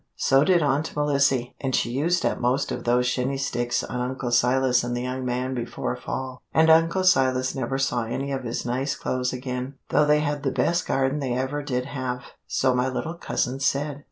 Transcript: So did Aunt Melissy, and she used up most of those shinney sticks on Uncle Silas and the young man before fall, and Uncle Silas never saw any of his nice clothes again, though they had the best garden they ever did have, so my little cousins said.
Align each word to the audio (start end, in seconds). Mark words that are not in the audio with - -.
So 0.17 0.43
did 0.43 0.63
Aunt 0.63 0.95
Melissy, 0.95 1.55
and 1.61 1.75
she 1.75 1.91
used 1.91 2.25
up 2.25 2.39
most 2.39 2.71
of 2.71 2.85
those 2.85 3.05
shinney 3.05 3.37
sticks 3.37 3.83
on 3.83 3.99
Uncle 3.99 4.31
Silas 4.31 4.83
and 4.83 4.97
the 4.97 5.03
young 5.03 5.23
man 5.23 5.53
before 5.53 5.95
fall, 5.95 6.41
and 6.51 6.71
Uncle 6.71 7.03
Silas 7.03 7.53
never 7.53 7.77
saw 7.77 8.05
any 8.05 8.31
of 8.31 8.43
his 8.43 8.65
nice 8.65 8.95
clothes 8.95 9.31
again, 9.31 9.75
though 9.89 10.05
they 10.05 10.21
had 10.21 10.41
the 10.41 10.49
best 10.49 10.87
garden 10.87 11.19
they 11.19 11.33
ever 11.33 11.61
did 11.61 11.85
have, 11.85 12.23
so 12.47 12.73
my 12.73 12.89
little 12.89 13.13
cousins 13.13 13.63
said. 13.67 13.99